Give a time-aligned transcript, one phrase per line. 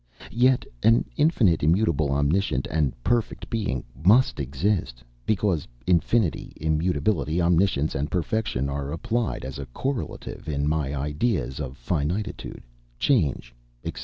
[0.33, 8.09] Yet an infinite, immutable, omniscient, and perfect being must exist, because infinity, immutability, omniscience, and
[8.09, 12.63] perfection are applied as correlatives in my ideas of finitude,
[12.97, 13.53] change,
[13.83, 13.99] etc.